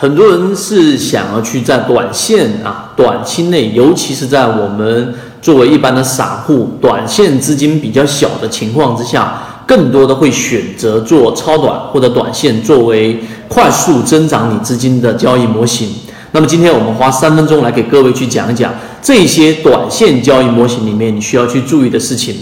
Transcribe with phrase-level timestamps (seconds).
[0.00, 15.90] 很多人是想要去在短线啊、短期内，尤其是在我们作为一般的散户，短线资金比较小的情况之下，更多的会选择做超短或者短线作为快速增长你资金的交易模型。
[16.32, 18.72] 那么今天我们花三分钟来给各位去讲一讲
[19.02, 22.36] 这些短线交易模型里面你需要去注意的事情。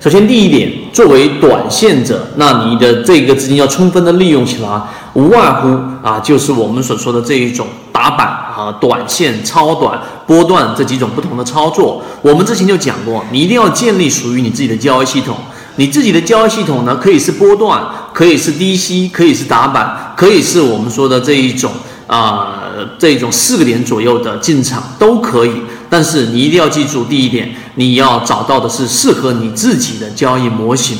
[0.00, 4.80] 首先，第一点，作为短线者，那你的这个资金要充分的利用起来，
[5.14, 5.68] 无外乎
[6.06, 12.00] 啊，就是我们所说的这一种打板啊、短线、超短、波段这几种不同的操作。
[12.22, 15.36] 我们之前就讲过，你一定要建立属于你自己的交易系统。
[15.74, 21.72] 你自己的交易系统呢，可以是波段，可以是低吸，可以是打板，可以是我们说的这一种
[22.06, 22.52] 啊，
[22.96, 25.50] 这种四个点左右的进场都可以。
[25.90, 30.96] 但是你一定要记住，第一点，你要找到的是适合你自己的交易模型，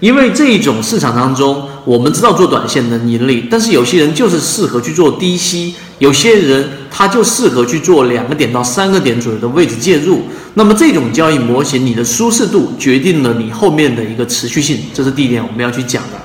[0.00, 10.22] 因为这一种市场当中，我们知道做短线能盈利，但是有些人就是适合去做低吸，有些人他就适合去做两个点到三个点左右的位置介入。
[10.54, 16.18] 那么这种交易模型，你的舒适度决定了你后面的一个持续性，这是第一点我们要去讲的。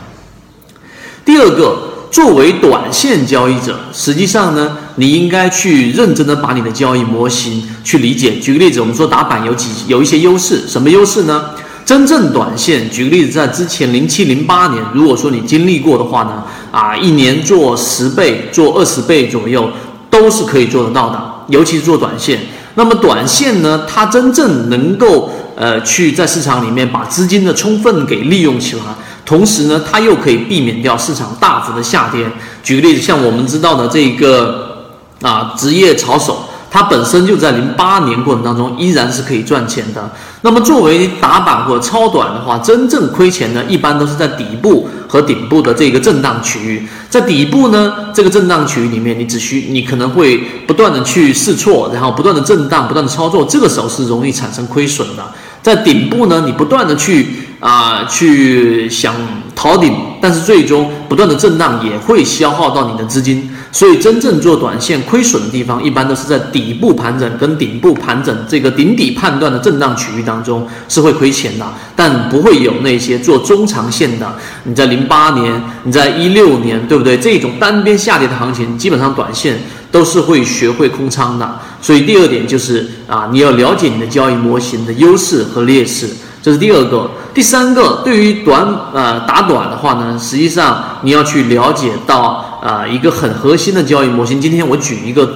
[1.26, 1.97] 第二个。
[2.10, 8.40] 作为短线交易者，实际上呢，你应该去认真的把你的交易模型去理解。
[8.40, 11.46] 举个例子，我们说打板有几有一些优势，什么优势呢？
[11.86, 19.70] 真正短线，举个例子，在之前零七零八年，如果说你经历过的话呢，啊，一年做十倍、做二十倍左右
[20.10, 22.40] 都是可以做得到的，尤其是做短线。
[22.76, 28.82] 那么短线呢，它真正能够呃去在市场里面把资金的充分给利用起来。
[29.28, 32.26] 同时呢，它又可以避免掉市场大幅的下跌。
[32.64, 34.88] 举个例子，像我们知道的这个
[35.22, 40.10] 啊，职业炒手，它本身就在零八年过程当中依然是可以赚钱的。
[40.44, 46.88] 那么作为打板或者超短的话，真正亏钱的，一般都是在底部和顶部的这个震荡区域。
[47.10, 55.26] 在底部呢，这个震荡区域里面，你只需你可能会不断的去试错，然后不断的震荡，不断的操作，这个时候是容易产生亏损的。
[55.62, 57.28] 在顶部呢，你不断的去
[57.60, 59.16] 啊去想
[59.56, 71.66] 逃顶，但是最终不断的震荡也会消耗到你的资金，所以真正做短线亏损的地方，一般都是在底部盘整跟顶部盘整这个顶底判断的震荡区域当中是会亏钱的，
[71.96, 74.36] 但不会有那些做中长线的。
[74.66, 77.18] 你在零八年，你在一六年，对不对？
[77.18, 79.58] 这种单边下跌的行情，基本上短线。
[79.90, 86.10] 都是会学会空仓的，所以第二点就是啊，你要了解你的交易模型的优势和劣势，
[86.48, 87.12] 这是第二个。
[87.34, 94.40] 第三个，对于短呃打短的话呢，实际上你要去了解到啊一个很核心的交易模型。
[94.40, 95.30] 今天我举一个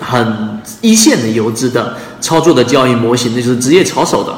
[0.00, 4.34] 很一线的游资的操作的交易模型，那就是职业炒手的。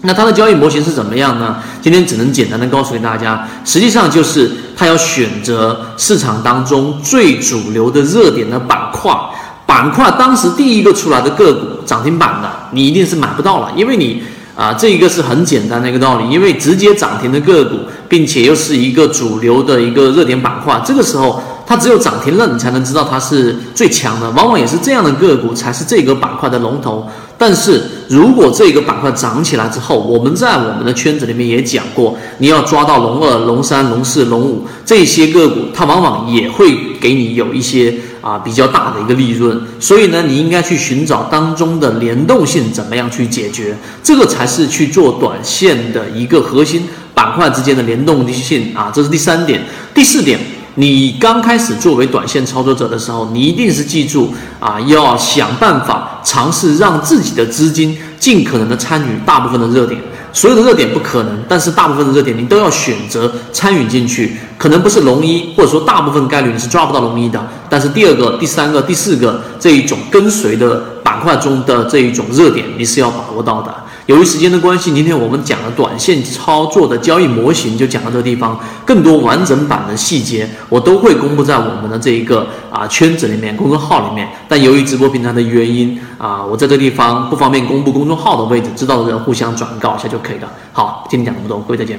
[0.00, 1.58] 那它的交易模型是怎么样呢？
[1.80, 9.16] 今天只能简单的告诉给大家，实际上就是它要选择市场当中最主流的热点的板块，
[9.64, 14.24] 板块当时第一个出来的个股涨停板的，你一定是买不到了，因为你
[14.62, 21.42] 啊，这一个是很简单的一个道理，因为直接涨停的个股，并且又是一个主流的一个热点板块，这个时候。
[21.72, 24.30] 它只有涨停了，你才能知道它是最强的。
[24.32, 27.08] 往往也是这样的个股才是这个板块的龙头。
[27.38, 39.58] 但是如果这个板块涨起来之后，我们在我们的圈子里面也讲过，你要抓到龙二、龙三、龙四、龙五这些个股，它往往也会给你有一些啊比较大的一个利润。
[39.80, 43.74] 所以呢，你应该去寻找当中的联动性，怎么样去解决？
[44.02, 48.92] 这个才是去做短线的一个核心板块之间的联动性啊。
[48.94, 50.38] 这是第三点，第四点。
[50.74, 60.00] 你刚开始作为短线操作者的时候，你一定是记住啊，要想办法尝试让自己的资金尽可能的参与大部分的热点。
[60.34, 64.34] 所有的热点不可能，但是大部分的热点你都要选择参与进去。
[64.56, 67.38] 可能不是龙一，或者说大部分概率你是抓不到龙一的。
[67.68, 73.74] 但是第二个、第三个、第四个这一种跟随的板块中的这一种热点，你是要把握到的。
[74.06, 78.58] 由于时间的关系，今天我们讲的短线操作的交易模型就讲到这个地方。
[78.84, 84.28] 更多完整版的细节，我都会公布在我们的这一个啊圈子里面、公众号里面。
[84.48, 90.52] 但由于直播平台的原因啊，我在这个地方不方便公布公众号的位置，知道的人互相转告一下就可以了。
[90.72, 91.96] 好，今天讲这么多，各位再见。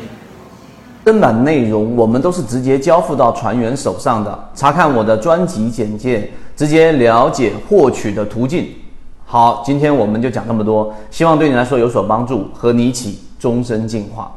[1.06, 8.68] 正版内容我们都是直接交付到船员手上的，查看我的专辑简介，直接了解获取的途径。
[9.26, 14.32] 好，今天我们就讲这么多，希望对你来说有所帮助，和你一起终身进化。